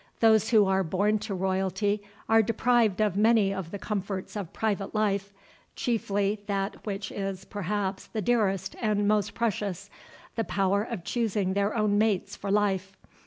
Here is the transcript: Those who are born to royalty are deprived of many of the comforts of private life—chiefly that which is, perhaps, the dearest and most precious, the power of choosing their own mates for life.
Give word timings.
Those 0.19 0.49
who 0.49 0.65
are 0.65 0.83
born 0.83 1.19
to 1.19 1.35
royalty 1.35 2.01
are 2.27 2.41
deprived 2.41 3.01
of 3.03 3.15
many 3.15 3.53
of 3.53 3.69
the 3.69 3.77
comforts 3.77 4.35
of 4.35 4.51
private 4.51 4.95
life—chiefly 4.95 6.41
that 6.47 6.83
which 6.87 7.11
is, 7.11 7.45
perhaps, 7.45 8.07
the 8.07 8.19
dearest 8.23 8.75
and 8.81 9.07
most 9.07 9.35
precious, 9.35 9.91
the 10.35 10.43
power 10.43 10.81
of 10.81 11.03
choosing 11.03 11.53
their 11.53 11.75
own 11.75 11.99
mates 11.99 12.35
for 12.35 12.49
life. 12.49 12.97